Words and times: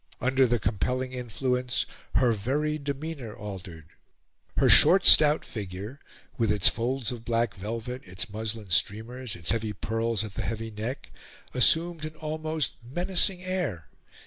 Under 0.19 0.47
the 0.47 0.57
compelling 0.57 1.13
influence, 1.13 1.85
her 2.15 2.33
very 2.33 2.79
demeanour 2.79 3.35
altered. 3.35 3.85
Her 4.57 4.67
short, 4.67 5.05
stout 5.05 5.45
figure, 5.45 5.99
with 6.39 6.51
its 6.51 6.67
folds 6.67 7.11
of 7.11 7.23
black 7.23 7.53
velvet, 7.53 8.01
its 8.03 8.27
muslin 8.27 8.71
streamers, 8.71 9.35
its 9.35 9.51
heavy 9.51 9.73
pearls 9.73 10.23
at 10.23 10.33
the 10.33 10.41
heavy 10.41 10.71
neck, 10.71 11.11
assumed 11.53 12.03
an 12.03 12.15
almost 12.15 12.77
menacing 12.83 13.43
air. 13.43 13.89